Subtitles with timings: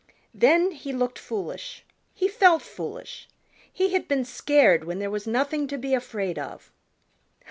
[0.33, 1.85] Then he looked foolish.
[2.15, 3.27] He felt foolish.
[3.71, 6.71] He had been scared when there was nothing to be afraid of.